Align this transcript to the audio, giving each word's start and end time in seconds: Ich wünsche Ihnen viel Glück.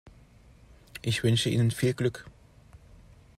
Ich 1.03 1.21
wünsche 1.21 1.51
Ihnen 1.51 1.69
viel 1.69 1.93
Glück. 1.93 2.25